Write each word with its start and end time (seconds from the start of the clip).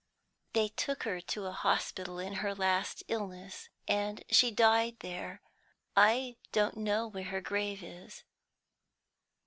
"They 0.53 0.69
took 0.69 1.03
her 1.03 1.21
to 1.21 1.45
a 1.45 1.51
hospital 1.51 2.17
in 2.17 2.33
her 2.41 2.55
last 2.55 3.03
illness, 3.07 3.69
and 3.87 4.23
she 4.31 4.49
died 4.49 4.95
there. 5.01 5.43
I 5.95 6.37
don't 6.51 6.77
know 6.77 7.05
where 7.05 7.25
her 7.25 7.39
grave 7.41 7.83
is." 7.83 8.23